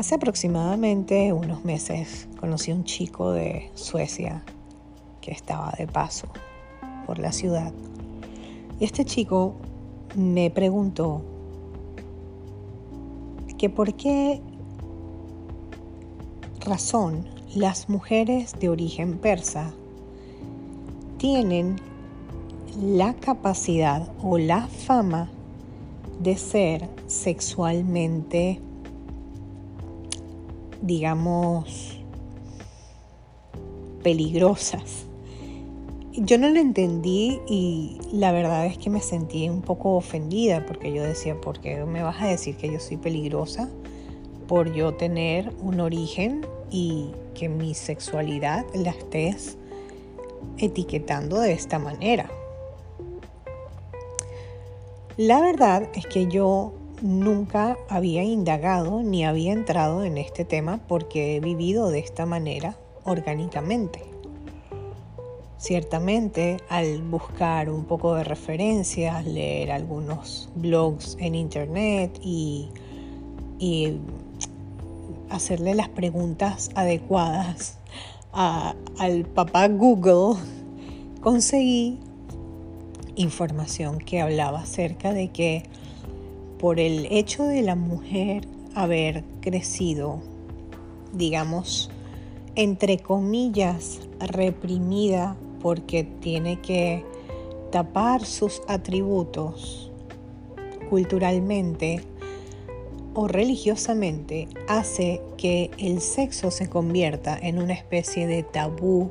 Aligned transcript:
Hace 0.00 0.14
aproximadamente 0.14 1.30
unos 1.34 1.62
meses 1.62 2.26
conocí 2.40 2.70
a 2.70 2.74
un 2.74 2.84
chico 2.84 3.32
de 3.32 3.70
Suecia 3.74 4.42
que 5.20 5.30
estaba 5.30 5.74
de 5.76 5.86
paso 5.86 6.26
por 7.04 7.18
la 7.18 7.32
ciudad. 7.32 7.70
Y 8.78 8.86
este 8.86 9.04
chico 9.04 9.56
me 10.16 10.48
preguntó 10.48 11.20
que 13.58 13.68
por 13.68 13.92
qué 13.92 14.40
razón 16.60 17.26
las 17.54 17.90
mujeres 17.90 18.54
de 18.58 18.70
origen 18.70 19.18
persa 19.18 19.70
tienen 21.18 21.76
la 22.80 23.12
capacidad 23.12 24.10
o 24.22 24.38
la 24.38 24.66
fama 24.66 25.28
de 26.22 26.38
ser 26.38 26.88
sexualmente, 27.06 28.62
digamos, 30.82 31.98
peligrosas. 34.02 35.06
Yo 36.12 36.38
no 36.38 36.48
lo 36.50 36.58
entendí 36.58 37.40
y 37.48 37.98
la 38.12 38.32
verdad 38.32 38.66
es 38.66 38.76
que 38.78 38.90
me 38.90 39.00
sentí 39.00 39.48
un 39.48 39.62
poco 39.62 39.94
ofendida 39.94 40.66
porque 40.66 40.92
yo 40.92 41.02
decía, 41.02 41.40
¿por 41.40 41.60
qué 41.60 41.84
me 41.84 42.02
vas 42.02 42.20
a 42.20 42.26
decir 42.26 42.56
que 42.56 42.70
yo 42.70 42.80
soy 42.80 42.96
peligrosa 42.96 43.68
por 44.48 44.72
yo 44.72 44.94
tener 44.94 45.54
un 45.62 45.80
origen 45.80 46.44
y 46.70 47.12
que 47.34 47.48
mi 47.48 47.74
sexualidad 47.74 48.66
la 48.74 48.90
estés 48.90 49.56
etiquetando 50.58 51.38
de 51.38 51.52
esta 51.52 51.78
manera? 51.78 52.28
La 55.16 55.40
verdad 55.40 55.88
es 55.94 56.06
que 56.06 56.26
yo 56.26 56.72
nunca 57.02 57.76
había 57.88 58.22
indagado 58.22 59.02
ni 59.02 59.24
había 59.24 59.52
entrado 59.52 60.04
en 60.04 60.18
este 60.18 60.44
tema 60.44 60.80
porque 60.88 61.36
he 61.36 61.40
vivido 61.40 61.90
de 61.90 62.00
esta 62.00 62.26
manera 62.26 62.76
orgánicamente. 63.04 64.04
Ciertamente, 65.58 66.56
al 66.70 67.02
buscar 67.02 67.68
un 67.68 67.84
poco 67.84 68.14
de 68.14 68.24
referencias, 68.24 69.26
leer 69.26 69.72
algunos 69.72 70.48
blogs 70.54 71.16
en 71.20 71.34
internet 71.34 72.18
y, 72.22 72.70
hacerle 75.28 75.74
las 75.74 75.90
preguntas 75.90 76.70
adecuadas 76.74 77.78
al 78.32 79.26
papá 79.26 79.68
Google, 79.68 80.40
conseguí 81.20 82.00
información 83.16 83.98
que 83.98 84.22
hablaba 84.22 84.60
acerca 84.60 85.12
de 85.12 85.28
que 85.28 85.64
por 86.60 86.78
el 86.78 87.06
hecho 87.10 87.44
de 87.44 87.62
la 87.62 87.74
mujer 87.74 88.46
haber 88.74 89.24
crecido, 89.40 90.20
digamos, 91.12 91.90
entre 92.54 92.98
comillas, 92.98 94.00
reprimida 94.20 95.36
porque 95.62 96.04
tiene 96.04 96.60
que 96.60 97.04
tapar 97.72 98.26
sus 98.26 98.60
atributos 98.68 99.90
culturalmente 100.90 102.02
o 103.14 103.26
religiosamente, 103.26 104.48
hace 104.68 105.22
que 105.36 105.70
el 105.78 106.00
sexo 106.00 106.50
se 106.50 106.68
convierta 106.68 107.38
en 107.40 107.60
una 107.60 107.72
especie 107.72 108.26
de 108.26 108.42
tabú 108.42 109.10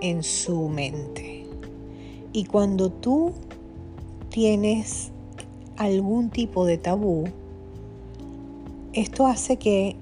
en 0.00 0.22
su 0.22 0.68
mente. 0.68 1.46
Y 2.32 2.46
cuando 2.46 2.90
tú 2.90 3.32
tienes 4.30 5.12
algún 5.78 6.30
tipo 6.30 6.66
de 6.66 6.76
tabú, 6.76 7.24
esto 8.92 9.26
hace 9.26 9.56
que 9.56 9.96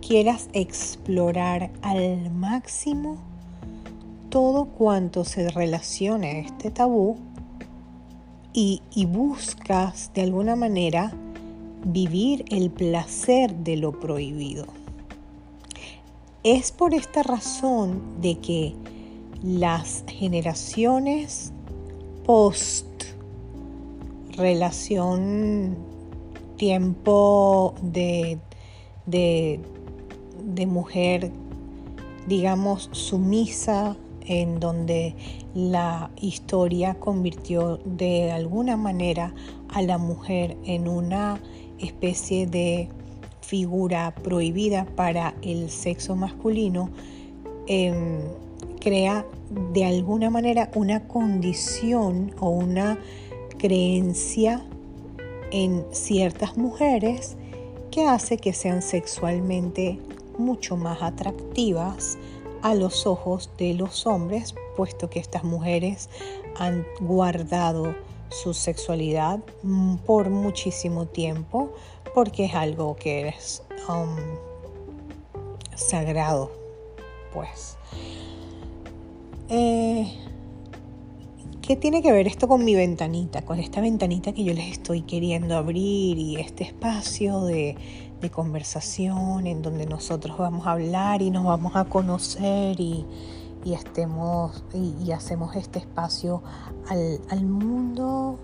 quieras 0.00 0.48
explorar 0.52 1.70
al 1.82 2.30
máximo 2.30 3.18
todo 4.30 4.66
cuanto 4.66 5.24
se 5.24 5.50
relacione 5.50 6.30
a 6.30 6.38
este 6.38 6.70
tabú 6.70 7.16
y, 8.52 8.80
buscas 9.06 10.10
de 10.14 10.22
alguna 10.22 10.56
manera 10.56 11.12
vivir 11.84 12.44
el 12.50 12.70
placer 12.70 13.54
de 13.54 13.76
lo 13.76 13.92
prohibido. 13.92 14.66
Es 16.42 16.72
por 16.72 16.94
esta 16.94 17.22
razón 17.22 18.20
de 18.20 18.38
que 18.38 18.74
las 19.42 20.02
generaciones 20.08 21.52
post 22.24 22.87
relación 24.38 25.76
tiempo 26.56 27.74
de, 27.82 28.38
de, 29.06 29.60
de 30.44 30.66
mujer, 30.66 31.30
digamos, 32.26 32.88
sumisa, 32.92 33.96
en 34.26 34.60
donde 34.60 35.14
la 35.54 36.10
historia 36.20 36.94
convirtió 36.94 37.78
de 37.84 38.30
alguna 38.30 38.76
manera 38.76 39.34
a 39.70 39.80
la 39.82 39.96
mujer 39.96 40.56
en 40.64 40.86
una 40.86 41.40
especie 41.78 42.46
de 42.46 42.90
figura 43.40 44.14
prohibida 44.22 44.84
para 44.96 45.34
el 45.40 45.70
sexo 45.70 46.14
masculino, 46.14 46.90
em, 47.66 48.20
crea 48.80 49.24
de 49.72 49.86
alguna 49.86 50.28
manera 50.28 50.70
una 50.74 51.08
condición 51.08 52.34
o 52.38 52.50
una 52.50 52.98
creencia 53.58 54.64
en 55.50 55.84
ciertas 55.92 56.56
mujeres 56.56 57.36
que 57.90 58.06
hace 58.06 58.38
que 58.38 58.52
sean 58.52 58.82
sexualmente 58.82 59.98
mucho 60.38 60.76
más 60.76 61.02
atractivas 61.02 62.16
a 62.62 62.74
los 62.74 63.06
ojos 63.06 63.50
de 63.58 63.74
los 63.74 64.06
hombres, 64.06 64.54
puesto 64.76 65.10
que 65.10 65.18
estas 65.20 65.44
mujeres 65.44 66.08
han 66.56 66.86
guardado 67.00 67.94
su 68.30 68.54
sexualidad 68.54 69.40
por 70.06 70.30
muchísimo 70.30 71.06
tiempo, 71.06 71.72
porque 72.14 72.46
es 72.46 72.54
algo 72.54 72.96
que 72.96 73.28
es 73.28 73.62
um, 73.88 74.16
sagrado, 75.74 76.50
pues. 77.32 77.78
Eh, 79.48 80.27
¿Qué 81.68 81.76
tiene 81.76 82.00
que 82.00 82.12
ver 82.12 82.26
esto 82.26 82.48
con 82.48 82.64
mi 82.64 82.74
ventanita? 82.74 83.42
Con 83.42 83.58
esta 83.58 83.82
ventanita 83.82 84.32
que 84.32 84.42
yo 84.42 84.54
les 84.54 84.72
estoy 84.72 85.02
queriendo 85.02 85.54
abrir 85.54 86.16
y 86.16 86.36
este 86.36 86.64
espacio 86.64 87.42
de, 87.42 87.76
conversación 88.32 89.46
en 89.46 89.60
donde 89.60 89.84
nosotros 89.84 90.38
vamos 90.38 90.66
a 90.66 90.70
hablar 90.72 91.20
y 91.20 91.30
nos 91.30 91.44
vamos 91.44 91.76
a 91.76 91.84
conocer 91.84 92.80
y, 92.80 93.04
estemos 93.66 94.64
y, 94.72 95.12
hacemos 95.12 95.56
este 95.56 95.78
espacio 95.78 96.42
al, 96.88 97.44
mundo 97.44 98.38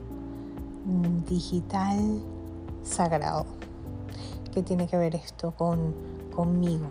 digital 1.26 2.20
sagrado. 2.82 3.46
¿Qué 4.52 4.62
tiene 4.62 4.86
que 4.86 4.98
ver 4.98 5.14
esto 5.14 5.52
con, 5.52 5.94
conmigo? 6.36 6.88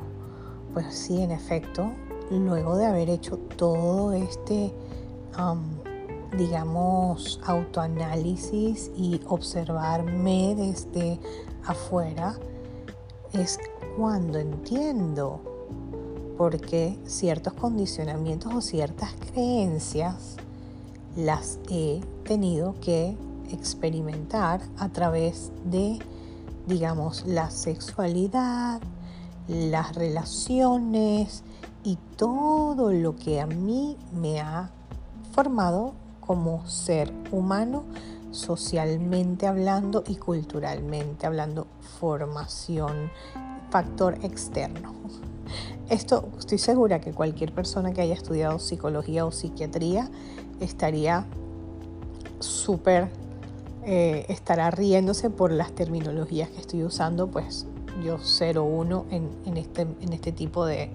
Pues 0.73 0.95
sí, 0.95 1.21
en 1.21 1.29
efecto, 1.29 1.91
luego 2.31 2.75
de 2.75 2.87
haber 2.87 3.11
hecho 3.11 3.37
todo 3.37 4.13
este, 4.13 4.73
digamos, 6.37 7.39
autoanálisis 7.45 8.91
y 8.95 9.21
observarme 9.27 10.55
desde 10.55 11.19
afuera, 11.65 12.35
es 13.33 13.59
cuando 13.97 14.39
entiendo 14.39 15.41
por 16.37 16.59
qué 16.59 16.97
ciertos 17.05 17.53
condicionamientos 17.53 18.53
o 18.53 18.61
ciertas 18.61 19.13
creencias 19.31 20.37
las 21.15 21.59
he 21.69 22.01
tenido 22.23 22.75
que 22.81 23.15
experimentar 23.51 24.61
a 24.77 24.89
través 24.89 25.51
de, 25.65 25.99
digamos, 26.67 27.25
la 27.27 27.51
sexualidad, 27.51 28.81
las 29.47 29.95
relaciones 29.95 31.43
y 31.83 31.97
todo 32.15 32.91
lo 32.91 33.15
que 33.15 33.41
a 33.41 33.45
mí 33.45 33.97
me 34.11 34.39
ha 34.39 34.71
formado 35.33 35.93
como 36.25 36.65
ser 36.67 37.11
humano, 37.31 37.83
socialmente 38.31 39.45
hablando 39.45 40.03
y 40.07 40.15
culturalmente 40.15 41.27
hablando, 41.27 41.67
formación, 41.99 43.11
factor 43.69 44.17
externo. 44.23 44.93
Esto 45.89 46.29
estoy 46.39 46.57
segura 46.57 46.99
que 46.99 47.11
cualquier 47.11 47.53
persona 47.53 47.93
que 47.93 48.01
haya 48.01 48.13
estudiado 48.13 48.57
psicología 48.59 49.25
o 49.25 49.31
psiquiatría 49.31 50.09
estaría 50.59 51.25
súper, 52.39 53.09
eh, 53.85 54.25
estará 54.29 54.71
riéndose 54.71 55.29
por 55.29 55.51
las 55.51 55.73
terminologías 55.73 56.49
que 56.49 56.61
estoy 56.61 56.83
usando, 56.83 57.27
pues 57.27 57.67
yo 58.03 58.17
0-1 58.17 59.05
en, 59.11 59.29
en, 59.45 59.57
este, 59.57 59.81
en 59.81 60.13
este 60.13 60.31
tipo 60.31 60.65
de, 60.65 60.89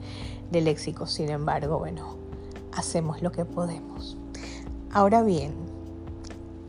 de 0.51 0.61
léxicos. 0.61 1.13
Sin 1.13 1.29
embargo, 1.29 1.79
bueno, 1.79 2.17
hacemos 2.73 3.23
lo 3.23 3.31
que 3.31 3.45
podemos. 3.45 4.18
Ahora 4.99 5.23
bien, 5.23 5.55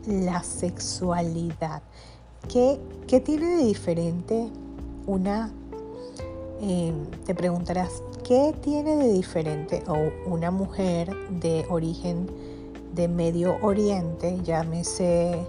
la 0.06 0.44
sexualidad. 0.44 1.82
¿Qué, 2.48 2.78
tiene 3.24 3.56
de 3.56 3.64
diferente 3.64 4.48
una 5.08 5.50
eh, 6.60 6.92
te 7.26 7.34
preguntarás, 7.34 8.04
¿qué 8.22 8.54
tiene 8.62 8.94
de 8.94 9.12
diferente 9.12 9.82
una 10.26 10.52
mujer 10.52 11.12
de 11.28 11.66
origen 11.70 12.30
de 12.94 13.08
Medio 13.08 13.58
Oriente, 13.62 14.38
llámese 14.44 15.44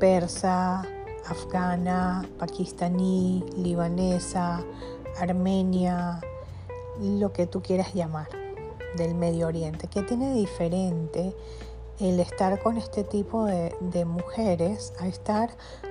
persa, 0.00 0.86
afgana, 1.28 2.26
pakistaní, 2.38 3.44
libanesa, 3.58 4.64
armenia, 5.20 6.20
lo 6.98 7.30
que 7.34 7.46
tú 7.46 7.60
quieras 7.60 7.92
llamar 7.92 8.28
del 8.96 9.14
Medio 9.14 9.48
Oriente. 9.48 9.86
¿Qué 9.86 10.00
tiene 10.00 10.30
de 10.30 10.36
diferente 10.36 11.34
el 11.98 12.20
estar 12.20 12.62
con 12.62 12.76
este 12.76 13.04
tipo 13.04 13.44
de, 13.44 14.04
mujeres 14.04 14.92
a 15.00 15.06
estar 15.06 15.50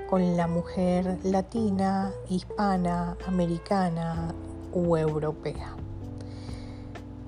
con 0.10 0.38
la 0.38 0.48
mujer 0.48 1.18
latina, 1.24 2.12
hispana, 2.30 3.18
americana 3.28 4.34
u 4.74 4.96
europea? 4.96 5.76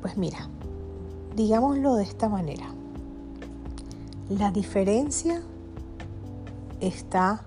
Pues 0.01 0.17
mira, 0.17 0.47
digámoslo 1.35 1.95
de 1.95 2.03
esta 2.03 2.29
manera. 2.29 2.65
La 4.29 4.51
diferencia 4.51 5.41
está 6.79 7.41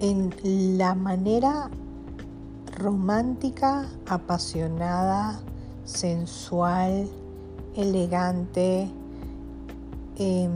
en 0.00 0.34
la 0.76 0.94
manera 0.94 1.70
romántica, 2.76 3.88
apasionada, 4.06 5.40
sensual, 5.84 7.08
elegante, 7.76 8.90
em, 10.18 10.50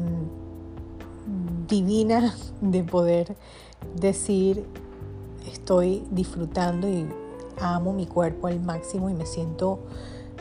divina 1.66 2.34
de 2.60 2.84
poder 2.84 3.36
decir 3.94 4.64
estoy 5.46 6.04
disfrutando 6.10 6.88
y 6.88 7.06
amo 7.60 7.92
mi 7.92 8.06
cuerpo 8.06 8.46
al 8.46 8.60
máximo 8.60 9.10
y 9.10 9.14
me 9.14 9.26
siento, 9.26 9.80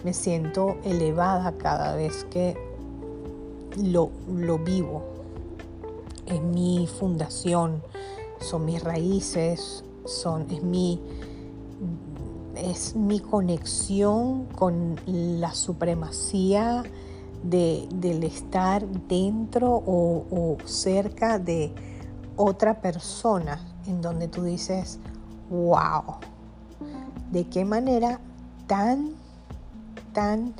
me 0.03 0.13
siento 0.13 0.77
elevada 0.83 1.53
cada 1.57 1.95
vez 1.95 2.25
que 2.25 2.57
lo, 3.77 4.11
lo 4.33 4.57
vivo. 4.59 5.03
Es 6.25 6.41
mi 6.41 6.87
fundación, 6.87 7.81
son 8.39 8.65
mis 8.65 8.83
raíces, 8.83 9.83
son, 10.05 10.47
es 10.51 10.63
mi 10.63 10.99
es 12.55 12.95
mi 12.95 13.19
conexión 13.19 14.45
con 14.45 14.99
la 15.05 15.53
supremacía 15.53 16.83
del 17.43 18.23
estar 18.23 18.85
dentro 19.07 19.71
o, 19.85 20.57
cerca 20.65 21.39
de 21.39 21.73
otra 22.35 22.81
persona 22.81 23.59
en 23.85 24.01
donde 24.01 24.27
tú 24.27 24.43
dices, 24.43 24.99
wow, 25.49 26.15
de 27.31 27.47
qué 27.47 27.65
manera 27.65 28.19
tan, 28.67 29.11
tan 30.13 30.53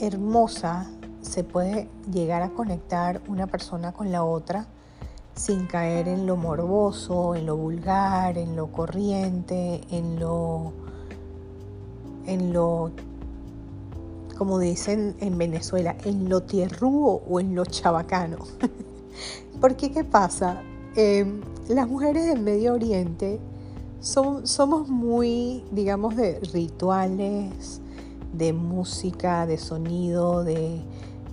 hermosa 0.00 0.86
se 1.22 1.44
puede 1.44 1.88
llegar 2.10 2.42
a 2.42 2.50
conectar 2.50 3.20
una 3.28 3.46
persona 3.46 3.92
con 3.92 4.12
la 4.12 4.24
otra 4.24 4.66
sin 5.34 5.66
caer 5.66 6.08
en 6.08 6.26
lo 6.26 6.36
morboso, 6.36 7.36
en 7.36 7.46
lo 7.46 7.56
vulgar, 7.56 8.36
en 8.38 8.56
lo 8.56 8.72
corriente, 8.72 9.82
en 9.90 10.18
lo, 10.18 10.72
en 12.26 12.52
lo, 12.52 12.90
como 14.38 14.60
dicen 14.60 15.16
en 15.18 15.36
Venezuela, 15.36 15.96
en 16.04 16.28
lo 16.28 16.44
tierrúo 16.44 17.22
o 17.28 17.40
en 17.40 17.56
lo 17.56 17.64
chabacano. 17.64 18.38
Porque 19.60 19.90
¿qué 19.90 20.04
pasa? 20.04 20.62
Em, 20.94 21.40
las 21.68 21.88
mujeres 21.88 22.26
del 22.26 22.40
Medio 22.40 22.74
Oriente 22.74 23.40
son, 24.00 24.46
somos 24.46 24.88
muy, 24.88 25.64
digamos, 25.72 26.14
de 26.14 26.38
rituales, 26.52 27.80
de 28.32 28.52
música, 28.52 29.44
de 29.44 29.58
sonido, 29.58 30.44
de, 30.44 30.80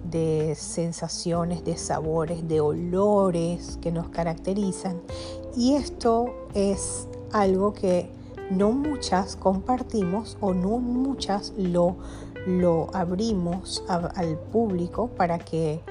de 0.09 0.55
sensaciones, 0.55 1.63
de 1.63 1.77
sabores, 1.77 2.47
de 2.47 2.59
olores 2.59 3.77
que 3.81 3.91
nos 3.91 4.09
caracterizan. 4.09 4.99
Y 5.55 5.75
esto 5.75 6.33
es 6.55 7.07
algo 7.31 7.73
que 7.73 8.09
no 8.49 8.71
muchas 8.71 9.35
compartimos 9.35 10.37
o 10.41 10.53
no 10.53 10.79
muchas 10.79 11.53
lo, 11.57 11.95
lo 12.45 12.89
abrimos 12.93 13.83
al 13.87 14.37
público 14.37 15.07
para 15.07 15.39
que 15.39 15.81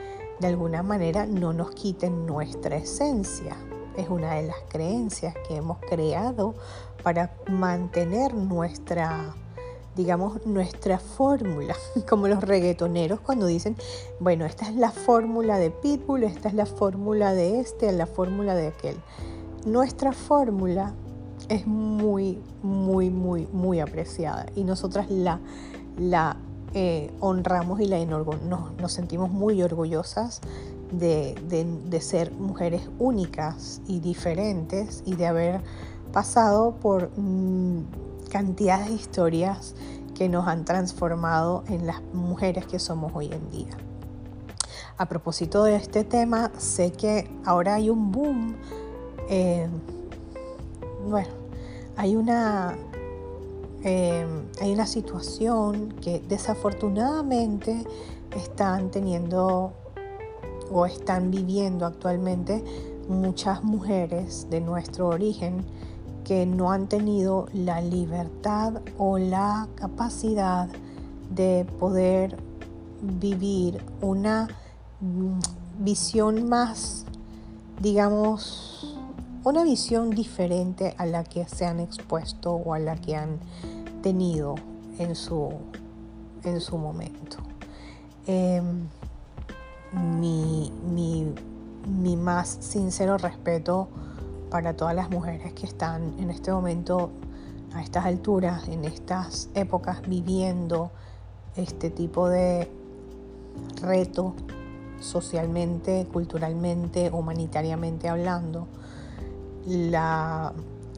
de 0.40 0.46
alguna 0.46 0.82
manera 0.82 1.26
no 1.26 1.52
nos 1.52 1.70
quiten 1.72 2.26
nuestra 2.26 2.76
esencia. 2.76 3.56
Es 3.96 4.08
una 4.08 4.34
de 4.34 4.48
las 4.48 4.56
creencias 4.68 5.34
que 5.46 5.56
hemos 5.56 5.78
creado 5.78 6.54
para 7.02 7.34
mantener 7.48 8.34
nuestra 8.34 9.34
digamos, 9.96 10.44
nuestra 10.44 10.98
fórmula, 10.98 11.76
como 12.08 12.28
los 12.28 12.42
reggaetoneros 12.42 13.20
cuando 13.20 13.46
dicen, 13.46 13.76
bueno, 14.18 14.44
esta 14.44 14.68
es 14.68 14.74
la 14.74 14.90
fórmula 14.90 15.58
de 15.58 15.70
Pitbull, 15.70 16.24
esta 16.24 16.48
es 16.48 16.54
la 16.54 16.66
fórmula 16.66 17.32
de 17.32 17.60
este, 17.60 17.92
la 17.92 18.06
fórmula 18.06 18.54
de 18.54 18.68
aquel. 18.68 18.96
Nuestra 19.64 20.12
fórmula 20.12 20.94
es 21.48 21.66
muy, 21.66 22.40
muy, 22.62 23.10
muy, 23.10 23.46
muy 23.52 23.80
apreciada 23.80 24.46
y 24.54 24.64
nosotras 24.64 25.10
la, 25.10 25.40
la 25.98 26.36
eh, 26.74 27.12
honramos 27.20 27.80
y 27.80 27.86
la 27.86 28.04
nos, 28.04 28.26
nos, 28.42 28.92
sentimos 28.92 29.30
muy 29.30 29.62
orgullosas 29.62 30.40
de, 30.90 31.34
de, 31.88 32.00
ser 32.00 32.32
mujeres 32.32 32.88
únicas 32.98 33.80
y 33.86 34.00
diferentes 34.00 35.02
y 35.06 35.16
de 35.16 35.26
haber 35.26 35.60
pasado 36.12 36.74
por... 36.76 37.10
Mm, 37.16 37.84
cantidad 38.34 38.84
de 38.84 38.92
historias 38.92 39.76
que 40.16 40.28
nos 40.28 40.48
han 40.48 40.64
transformado 40.64 41.62
en 41.68 41.86
las 41.86 42.02
mujeres 42.12 42.66
que 42.66 42.80
somos 42.80 43.12
hoy 43.14 43.26
en 43.32 43.48
día. 43.50 43.76
A 44.98 45.06
propósito 45.06 45.62
de 45.62 45.76
este 45.76 46.02
tema, 46.02 46.50
sé 46.58 46.90
que 46.90 47.30
ahora 47.44 47.74
hay 47.74 47.90
un 47.90 48.10
boom, 48.10 48.56
eh, 49.28 49.68
bueno, 51.08 51.28
hay 51.96 52.16
una, 52.16 52.74
eh, 53.84 54.26
hay 54.62 54.72
una 54.72 54.86
situación 54.86 55.94
que 56.00 56.22
desafortunadamente 56.26 57.84
están 58.34 58.90
teniendo 58.90 59.74
o 60.72 60.86
están 60.86 61.30
viviendo 61.30 61.84
actualmente 61.84 62.64
muchas 63.08 63.62
mujeres 63.62 64.48
de 64.48 64.62
nuestro 64.62 65.08
origen 65.08 65.64
que 66.24 66.46
no 66.46 66.72
han 66.72 66.88
tenido 66.88 67.46
la 67.52 67.82
libertad 67.82 68.80
o 68.96 69.18
la 69.18 69.68
capacidad 69.74 70.68
de 71.30 71.66
poder 71.78 72.38
vivir 73.02 73.84
una 74.00 74.48
mm, 75.00 75.38
visión 75.84 76.48
más, 76.48 77.04
digamos, 77.82 78.96
una 79.44 79.62
visión 79.62 80.08
diferente 80.10 80.94
a 80.96 81.04
la 81.04 81.22
que 81.22 81.46
se 81.46 81.66
han 81.66 81.80
expuesto 81.80 82.54
o 82.54 82.72
a 82.72 82.78
la 82.78 82.96
que 82.96 83.14
han 83.14 83.38
tenido 84.04 84.54
en 84.98 85.14
su, 85.14 85.50
en 86.42 86.60
su 86.60 86.76
momento. 86.76 87.38
Em, 88.26 88.86
mi, 90.20 90.70
mi 91.86 92.16
más 92.16 92.58
sincero 92.60 93.16
respeto 93.16 93.88
para 94.50 94.76
todas 94.76 94.94
las 94.94 95.08
mujeres 95.08 95.54
que 95.54 95.64
están 95.64 96.18
en 96.18 96.28
este 96.28 96.52
momento, 96.52 97.10
a 97.72 97.82
estas 97.82 98.04
alturas, 98.04 98.68
en 98.68 98.84
estas 98.84 99.48
épocas, 99.54 100.02
viviendo 100.06 100.90
este 101.56 101.88
tipo 101.88 102.28
de 102.28 102.70
reto 103.80 104.34
socialmente, 105.00 106.06
culturalmente, 106.12 107.10
humanitariamente 107.10 108.10
hablando. 108.10 108.68
La, 109.66 110.52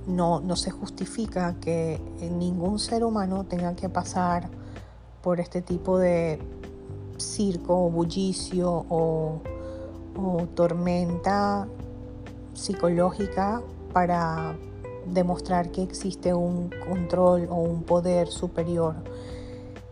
no, 0.06 0.40
no 0.40 0.56
se 0.56 0.70
justifica 0.70 1.56
que 1.60 2.00
ningún 2.20 2.78
ser 2.78 3.04
humano 3.04 3.44
tenga 3.44 3.74
que 3.74 3.88
pasar 3.88 4.48
por 5.22 5.40
este 5.40 5.62
tipo 5.62 5.98
de 5.98 6.38
circo 7.18 7.86
o 7.86 7.90
bullicio 7.90 8.86
o, 8.88 9.40
o 10.16 10.46
tormenta 10.54 11.66
psicológica 12.54 13.62
para 13.92 14.56
demostrar 15.06 15.70
que 15.70 15.82
existe 15.82 16.32
un 16.34 16.70
control 16.86 17.48
o 17.50 17.56
un 17.56 17.82
poder 17.82 18.28
superior, 18.28 18.94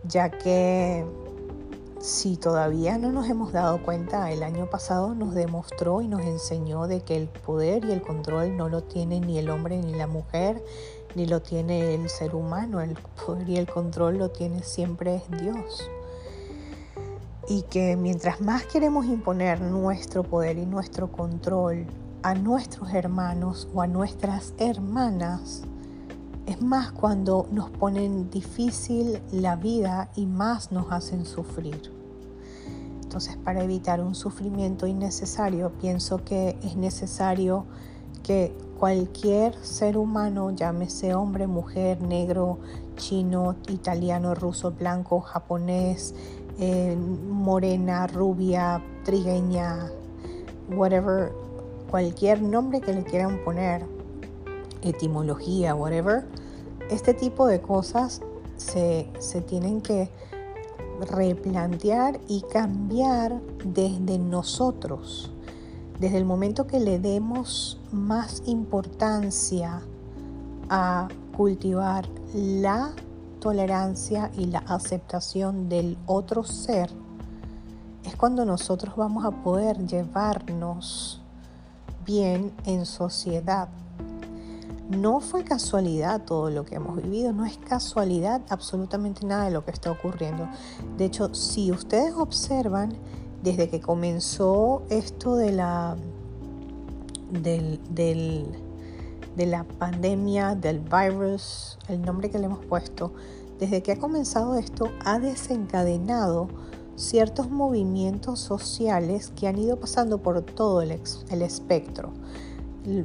ya 0.03 0.29
que 0.29 1.05
si 2.05 2.37
todavía 2.37 2.99
no 2.99 3.11
nos 3.11 3.27
hemos 3.27 3.51
dado 3.51 3.81
cuenta, 3.81 4.31
el 4.31 4.43
año 4.43 4.69
pasado 4.69 5.15
nos 5.15 5.33
demostró 5.33 6.01
y 6.01 6.07
nos 6.07 6.21
enseñó 6.21 6.85
de 6.85 7.01
que 7.01 7.17
el 7.17 7.27
poder 7.27 7.83
y 7.83 7.91
el 7.91 8.03
control 8.03 8.55
no 8.55 8.69
lo 8.69 8.83
tiene 8.83 9.19
ni 9.19 9.39
el 9.39 9.49
hombre 9.49 9.79
ni 9.79 9.95
la 9.95 10.05
mujer, 10.05 10.63
ni 11.15 11.25
lo 11.25 11.41
tiene 11.41 11.95
el 11.95 12.07
ser 12.09 12.35
humano, 12.35 12.79
el 12.79 12.95
poder 13.25 13.49
y 13.49 13.57
el 13.57 13.65
control 13.65 14.19
lo 14.19 14.29
tiene 14.29 14.61
siempre 14.61 15.23
Dios. 15.41 15.89
Y 17.49 17.63
que 17.63 17.95
mientras 17.95 18.39
más 18.39 18.67
queremos 18.67 19.07
imponer 19.07 19.59
nuestro 19.61 20.21
poder 20.21 20.59
y 20.59 20.67
nuestro 20.67 21.11
control 21.11 21.87
a 22.21 22.35
nuestros 22.35 22.93
hermanos 22.93 23.67
o 23.73 23.81
a 23.81 23.87
nuestras 23.87 24.53
hermanas, 24.59 25.63
Es 26.45 26.61
más 26.61 26.91
cuando 26.91 27.47
nos 27.51 27.71
ponen 27.71 28.29
difícil 28.29 29.19
la 29.31 29.55
vida 29.55 30.11
y 30.15 30.27
más 30.27 30.71
nos 30.71 30.91
hacen 30.91 31.25
sufrir. 31.25 31.94
Entonces, 33.15 33.37
para 33.37 33.63
evitar 33.63 34.01
un 34.01 34.13
sufrimiento 34.13 34.87
innecesario, 34.87 35.71
pienso 35.79 36.25
que 36.25 36.57
es 36.61 36.75
necesario 36.75 37.63
que 38.23 38.53
cualquier 38.77 39.55
ser 39.63 39.97
humano, 39.97 40.51
llámese 40.51 41.15
hombre, 41.15 41.47
mujer, 41.47 42.01
negro, 42.01 42.59
chino, 42.97 43.55
italiano, 43.69 44.35
ruso, 44.35 44.71
blanco, 44.71 45.21
japonés, 45.21 46.13
eh, 46.59 46.97
morena, 46.97 48.05
rubia, 48.05 48.83
trigueña, 49.05 49.89
whatever, 50.75 51.31
cualquier 51.89 52.41
nombre 52.41 52.81
que 52.81 52.91
le 52.91 53.05
quieran 53.05 53.39
poner, 53.45 53.85
etimología, 54.81 55.73
whatever, 55.73 56.25
este 56.89 57.13
tipo 57.13 57.47
de 57.47 57.61
cosas 57.61 58.21
se, 58.57 59.09
se 59.19 59.39
tienen 59.39 59.79
que 59.79 60.09
replantear 61.01 62.19
y 62.27 62.41
cambiar 62.41 63.41
desde 63.63 64.17
nosotros. 64.17 65.31
Desde 65.99 66.17
el 66.17 66.25
momento 66.25 66.67
que 66.67 66.79
le 66.79 66.99
demos 66.99 67.79
más 67.91 68.43
importancia 68.45 69.81
a 70.69 71.07
cultivar 71.35 72.07
la 72.33 72.93
tolerancia 73.39 74.31
y 74.37 74.45
la 74.45 74.59
aceptación 74.59 75.69
del 75.69 75.97
otro 76.05 76.43
ser, 76.43 76.89
es 78.03 78.15
cuando 78.15 78.45
nosotros 78.45 78.95
vamos 78.95 79.25
a 79.25 79.31
poder 79.31 79.85
llevarnos 79.85 81.21
bien 82.05 82.51
en 82.65 82.85
sociedad. 82.85 83.69
No 84.89 85.19
fue 85.19 85.43
casualidad 85.43 86.25
todo 86.25 86.51
lo 86.51 86.63
que 86.63 86.75
hemos 86.75 87.01
vivido, 87.01 87.33
no 87.33 87.43
es 87.45 87.57
casualidad 87.57 88.41
absolutamente 88.49 89.25
nada 89.25 89.45
de 89.45 89.51
lo 89.51 89.65
que 89.65 89.71
está 89.71 89.89
ocurriendo. 89.89 90.47
De 90.97 91.05
hecho, 91.05 91.33
si 91.33 91.71
ustedes 91.71 92.13
observan, 92.13 92.93
desde 93.41 93.67
que 93.67 93.81
comenzó 93.81 94.83
esto 94.89 95.35
de 95.37 95.51
la, 95.53 95.95
del, 97.31 97.79
de 99.35 99.45
la 99.45 99.63
pandemia, 99.63 100.53
del 100.53 100.79
virus, 100.79 101.79
el 101.87 102.03
nombre 102.03 102.29
que 102.29 102.37
le 102.37 102.45
hemos 102.45 102.63
puesto, 102.65 103.11
desde 103.59 103.81
que 103.81 103.93
ha 103.93 103.97
comenzado 103.97 104.55
esto, 104.55 104.91
ha 105.03 105.17
desencadenado 105.17 106.47
ciertos 106.95 107.49
movimientos 107.49 108.39
sociales 108.39 109.31
que 109.35 109.47
han 109.47 109.57
ido 109.57 109.79
pasando 109.79 110.19
por 110.19 110.41
todo 110.43 110.81
el, 110.81 110.99
el 111.29 111.41
espectro 111.41 112.11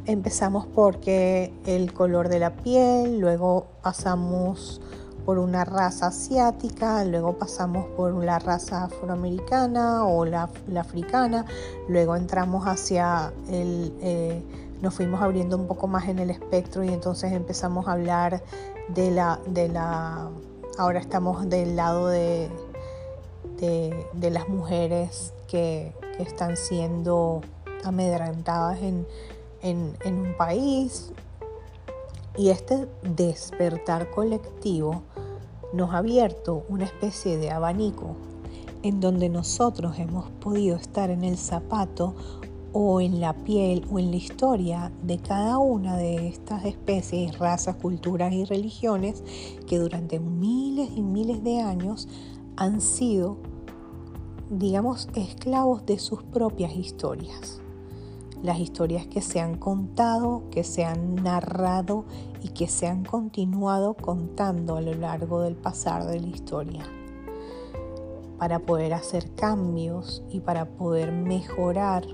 empezamos 0.06 0.66
porque 0.66 1.52
el 1.66 1.92
color 1.92 2.28
de 2.28 2.38
la 2.38 2.56
piel, 2.56 3.18
luego 3.18 3.66
pasamos 3.82 4.80
por 5.24 5.38
una 5.38 5.64
raza 5.64 6.08
asiática, 6.08 7.04
luego 7.04 7.34
pasamos 7.34 7.86
por 7.96 8.12
la 8.24 8.38
raza 8.38 8.84
afroamericana 8.84 10.04
o 10.06 10.24
la, 10.24 10.48
africana, 10.78 11.44
luego 11.88 12.16
entramos 12.16 12.66
hacia 12.66 13.32
el, 13.48 13.92
eh, 14.00 14.42
nos 14.80 14.94
fuimos 14.94 15.20
abriendo 15.20 15.56
un 15.56 15.66
poco 15.66 15.86
más 15.86 16.08
en 16.08 16.18
el 16.18 16.30
espectro 16.30 16.82
y 16.84 16.88
entonces 16.88 17.32
empezamos 17.32 17.86
a 17.86 17.92
hablar 17.92 18.42
de 18.88 19.10
la, 19.10 19.38
de 19.46 19.68
la, 19.68 20.30
ahora 20.78 21.00
estamos 21.00 21.48
del 21.48 21.76
lado 21.76 22.08
de, 22.08 22.50
de, 23.58 24.30
las 24.30 24.48
mujeres 24.48 25.34
que, 25.46 25.92
que 26.16 26.22
están 26.22 26.56
siendo 26.56 27.42
amedrentadas 27.84 28.80
en, 28.80 29.06
en, 29.62 29.94
un 30.04 30.34
país. 30.36 31.12
Y 32.36 32.50
este 32.50 32.88
despertar 33.02 34.10
colectivo 34.10 35.02
nos 35.72 35.90
ha 35.90 35.98
abierto 35.98 36.64
una 36.68 36.84
especie 36.84 37.36
de 37.36 37.50
abanico 37.50 38.16
en 38.82 39.00
donde 39.00 39.28
nosotros 39.28 39.98
hemos 39.98 40.30
podido 40.30 40.76
estar 40.76 41.10
en 41.10 41.22
el 41.22 41.36
zapato 41.36 42.14
o 42.72 43.00
en 43.00 43.20
la 43.20 43.34
piel 43.34 43.84
o 43.90 43.98
en 43.98 44.10
la 44.10 44.16
historia 44.16 44.92
de 45.02 45.18
cada 45.18 45.58
una 45.58 45.96
de 45.96 46.28
estas 46.28 46.64
especies, 46.64 47.38
razas, 47.38 47.76
culturas 47.76 48.32
y 48.32 48.44
religiones 48.44 49.22
que 49.66 49.78
durante 49.78 50.20
miles 50.20 50.90
y 50.94 51.02
miles 51.02 51.42
de 51.42 51.60
años 51.60 52.08
han 52.56 52.80
sido, 52.80 53.38
digamos, 54.48 55.08
esclavos 55.14 55.84
de 55.84 55.98
sus 55.98 56.22
propias 56.22 56.74
historias 56.74 57.60
las 58.42 58.58
historias 58.58 59.06
que 59.06 59.20
se 59.20 59.40
han 59.40 59.56
contado, 59.56 60.44
que 60.50 60.64
se 60.64 60.84
han 60.84 61.16
narrado 61.16 62.04
y 62.42 62.48
que 62.48 62.68
se 62.68 62.86
han 62.86 63.04
continuado 63.04 63.94
contando 63.94 64.76
a 64.76 64.80
lo 64.80 64.94
largo 64.94 65.42
del 65.42 65.56
pasar 65.56 66.06
de 66.06 66.20
la 66.20 66.28
historia. 66.28 66.84
Para 68.38 68.60
poder 68.60 68.94
hacer 68.94 69.34
cambios 69.34 70.22
y 70.30 70.40
para 70.40 70.64
poder 70.64 71.12
mejorar 71.12 72.06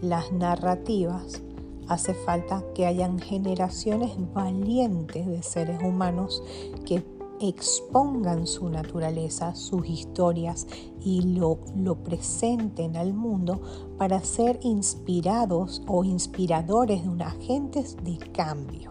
las 0.00 0.32
narrativas, 0.32 1.42
hace 1.88 2.14
falta 2.14 2.64
que 2.74 2.86
hayan 2.86 3.18
generaciones 3.18 4.12
valientes 4.32 5.26
de 5.26 5.42
seres 5.42 5.82
humanos 5.82 6.42
que 6.86 7.00
expongan 7.48 8.46
su 8.46 8.68
naturaleza, 8.68 9.54
sus 9.54 9.88
historias 9.88 10.66
y 11.00 11.22
lo, 11.22 11.58
lo 11.76 12.02
presenten 12.02 12.96
al 12.96 13.12
mundo 13.12 13.60
para 13.98 14.20
ser 14.20 14.58
inspirados 14.62 15.82
o 15.86 16.04
inspiradores 16.04 17.02
de 17.02 17.08
un 17.08 17.22
agentes 17.22 17.96
de 18.02 18.18
cambio. 18.32 18.90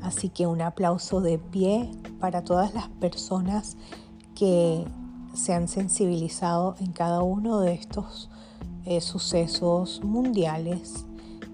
Así 0.00 0.28
que 0.28 0.46
un 0.46 0.60
aplauso 0.60 1.20
de 1.20 1.38
pie 1.38 1.90
para 2.18 2.42
todas 2.42 2.74
las 2.74 2.88
personas 2.88 3.76
que 4.34 4.84
se 5.34 5.54
han 5.54 5.68
sensibilizado 5.68 6.74
en 6.80 6.92
cada 6.92 7.22
uno 7.22 7.60
de 7.60 7.74
estos 7.74 8.28
eh, 8.84 9.00
sucesos 9.00 10.02
mundiales 10.02 11.06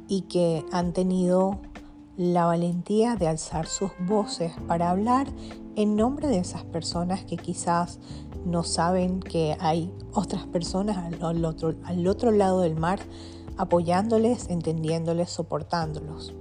y 0.08 0.22
que 0.22 0.64
han 0.72 0.92
tenido 0.92 1.60
la 2.16 2.46
valentía 2.46 3.14
de 3.14 3.28
alzar 3.28 3.66
sus 3.66 3.92
voces 4.00 4.52
para 4.66 4.90
hablar 4.90 5.28
en 5.76 5.96
nombre 5.96 6.28
de 6.28 6.38
esas 6.38 6.64
personas 6.64 7.24
que 7.24 7.36
quizás 7.36 7.98
no 8.44 8.62
saben 8.62 9.20
que 9.20 9.56
hay 9.60 9.92
otras 10.12 10.46
personas 10.46 10.96
al 10.96 11.44
otro, 11.44 11.74
al 11.84 12.06
otro 12.06 12.30
lado 12.30 12.60
del 12.60 12.76
mar 12.76 13.00
apoyándoles, 13.56 14.48
entendiéndoles, 14.48 15.30
soportándolos. 15.30 16.32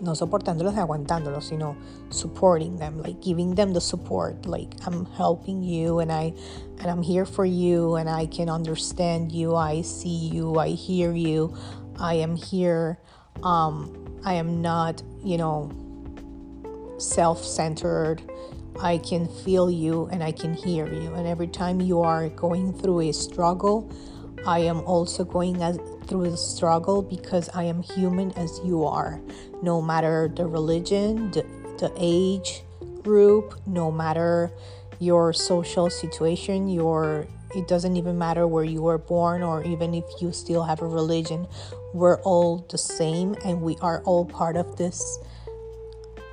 No 0.00 0.14
soportándolos 0.14 0.76
aguantándolos, 0.76 1.44
sino 1.44 1.76
supporting 2.10 2.76
them, 2.76 3.00
like 3.02 3.20
giving 3.22 3.54
them 3.54 3.72
the 3.72 3.80
support, 3.80 4.46
like 4.46 4.74
I'm 4.84 5.06
helping 5.16 5.62
you 5.62 6.00
and 6.00 6.10
I 6.10 6.34
and 6.80 6.90
I'm 6.90 7.02
here 7.02 7.24
for 7.24 7.46
you 7.46 7.96
and 7.96 8.10
I 8.10 8.26
can 8.26 8.48
understand 8.48 9.30
you, 9.30 9.56
I 9.56 9.82
see 9.82 10.28
you, 10.28 10.58
I 10.58 10.70
hear 10.70 11.14
you, 11.14 11.52
I 12.00 12.14
am 12.14 12.36
here. 12.36 12.98
Um, 13.42 14.02
I 14.24 14.34
am 14.34 14.60
not, 14.62 15.02
you 15.24 15.36
know, 15.36 15.70
self 17.02 17.44
centered. 17.44 18.22
I 18.80 18.98
can 18.98 19.28
feel 19.28 19.70
you 19.70 20.06
and 20.06 20.22
I 20.22 20.32
can 20.32 20.54
hear 20.54 20.86
you. 20.92 21.12
And 21.14 21.26
every 21.26 21.46
time 21.46 21.80
you 21.80 22.00
are 22.00 22.28
going 22.30 22.72
through 22.72 23.00
a 23.00 23.12
struggle, 23.12 23.90
I 24.46 24.60
am 24.60 24.80
also 24.80 25.24
going 25.24 25.58
through 26.06 26.30
the 26.30 26.36
struggle 26.36 27.02
because 27.02 27.48
I 27.54 27.64
am 27.64 27.82
human 27.82 28.32
as 28.32 28.60
you 28.64 28.84
are. 28.84 29.20
No 29.62 29.80
matter 29.80 30.32
the 30.34 30.46
religion, 30.46 31.30
the, 31.30 31.42
the 31.78 31.92
age 31.96 32.62
group, 33.02 33.54
no 33.66 33.92
matter 33.92 34.50
your 34.98 35.32
social 35.32 35.90
situation, 35.90 36.68
your 36.68 37.26
it 37.54 37.68
doesn't 37.68 37.96
even 37.96 38.16
matter 38.16 38.46
where 38.46 38.64
you 38.64 38.80
were 38.80 38.96
born 38.96 39.42
or 39.42 39.62
even 39.64 39.92
if 39.92 40.04
you 40.20 40.32
still 40.32 40.62
have 40.62 40.80
a 40.80 40.86
religion. 40.86 41.46
We're 41.92 42.18
all 42.22 42.66
the 42.70 42.78
same 42.78 43.36
and 43.44 43.60
we 43.60 43.76
are 43.82 44.02
all 44.04 44.24
part 44.24 44.56
of 44.56 44.76
this 44.78 45.18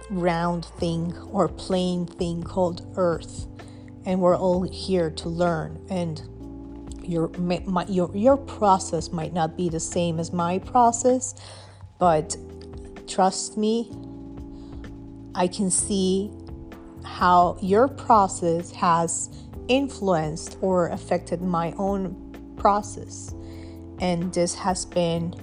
round 0.09 0.65
thing 0.65 1.15
or 1.31 1.47
plain 1.47 2.05
thing 2.05 2.43
called 2.43 2.91
Earth, 2.95 3.47
and 4.05 4.19
we're 4.21 4.37
all 4.37 4.63
here 4.63 5.09
to 5.11 5.29
learn. 5.29 5.85
And 5.89 6.21
your 7.03 7.29
my, 7.37 7.85
your 7.87 8.15
your 8.15 8.37
process 8.37 9.11
might 9.11 9.33
not 9.33 9.57
be 9.57 9.69
the 9.69 9.79
same 9.79 10.19
as 10.19 10.31
my 10.31 10.59
process, 10.59 11.35
but 11.97 12.35
trust 13.07 13.57
me, 13.57 13.91
I 15.35 15.47
can 15.47 15.71
see 15.71 16.31
how 17.03 17.57
your 17.61 17.87
process 17.87 18.71
has 18.71 19.29
influenced 19.67 20.57
or 20.61 20.89
affected 20.89 21.41
my 21.41 21.73
own 21.77 22.55
process. 22.57 23.33
And 23.99 24.33
this 24.33 24.55
has 24.55 24.85
been 24.85 25.33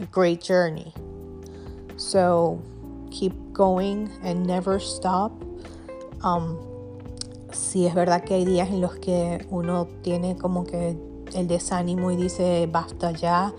a 0.00 0.06
great 0.06 0.40
journey. 0.40 0.92
So 1.96 2.62
keep 3.10 3.32
going 3.52 4.08
and 4.22 4.46
never 4.46 4.80
stop. 4.80 5.32
Um, 6.24 6.56
sí 7.52 7.86
es 7.86 7.94
verdad 7.94 8.24
que 8.24 8.34
hay 8.34 8.44
días 8.44 8.68
en 8.68 8.80
los 8.80 8.96
que 8.96 9.46
uno 9.50 9.86
tiene 10.02 10.36
como 10.36 10.64
que 10.64 10.96
el 11.34 11.48
desánimo 11.48 12.10
y 12.10 12.16
dice 12.16 12.68
basta 12.70 13.10
ya, 13.12 13.52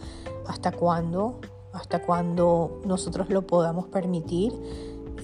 hasta 0.47 0.71
cuándo, 0.71 1.39
hasta 1.73 2.01
cuándo 2.01 2.81
nosotros 2.85 3.29
lo 3.29 3.45
podamos 3.47 3.87
permitir. 3.87 4.53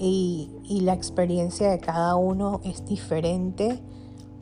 y, 0.00 0.50
y 0.64 0.80
la 0.80 0.94
experiencia 0.94 1.70
de 1.70 1.78
cada 1.78 2.16
uno 2.16 2.62
es 2.64 2.86
diferente. 2.86 3.82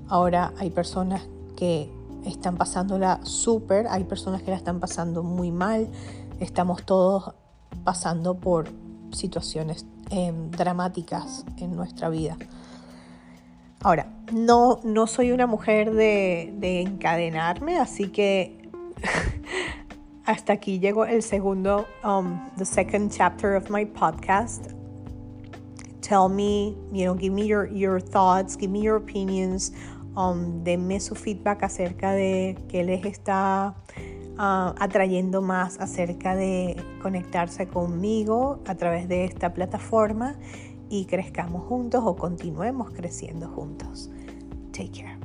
Ahora 0.09 0.55
hay 0.57 0.71
personas 0.71 1.23
que 1.57 1.93
están 2.25 2.57
pasándola 2.57 3.21
súper, 3.25 3.89
hay 3.89 4.05
personas 4.05 4.43
que 4.43 4.53
la 4.53 4.57
están 4.57 4.79
pasando 4.79 5.25
muy 5.25 5.51
mal, 5.51 5.89
estamos 6.39 6.85
todos 6.85 7.35
pasando 7.83 8.35
por 8.37 8.69
situaciones 9.11 9.85
em, 10.11 10.51
dramáticas 10.51 11.45
en 11.57 11.77
nuestra 11.77 12.09
vida. 12.09 12.37
Ahora, 13.81 14.07
no, 14.33 14.81
no 14.85 15.07
soy 15.07 15.31
una 15.31 15.47
mujer 15.47 15.93
de, 15.93 16.53
de 16.57 16.81
encadenarme, 16.81 17.79
así 17.79 18.09
que 18.09 18.69
hasta 20.25 20.55
aquí 20.55 20.81
llegó 20.81 21.05
el 21.05 21.23
segundo, 21.23 21.87
um, 22.05 22.41
the 22.57 22.65
second 22.65 23.13
chapter 23.13 23.55
of 23.55 23.71
my 23.71 23.85
podcast. 23.85 24.73
Tell 26.01 26.29
me, 26.29 26.77
you 26.93 27.05
know, 27.05 27.15
give 27.15 27.33
me 27.33 27.47
your, 27.47 27.71
your 27.71 28.01
thoughts, 28.01 28.57
give 28.57 28.71
me 28.71 28.81
your 28.81 28.97
opinions 28.97 29.73
um, 30.19 30.65
denme 30.65 31.01
su 31.01 31.15
feedback 31.15 31.63
acerca 31.63 32.13
de 32.13 32.59
qué 32.69 32.83
les 32.85 33.05
está 33.05 33.75
uh, 34.39 34.75
atrayendo 34.79 35.43
más 35.43 35.79
acerca 35.81 36.35
de 36.35 36.77
conectarse 37.03 37.67
conmigo 37.67 38.61
a 38.67 38.75
través 38.77 39.09
de 39.09 39.25
esta 39.25 39.53
plataforma 39.53 40.37
y 40.89 41.05
crezcamos 41.07 41.65
juntos 41.65 42.03
o 42.05 42.17
continuemos 42.17 42.91
creciendo 42.93 43.49
juntos. 43.49 44.11
Take 44.73 45.03
care. 45.03 45.18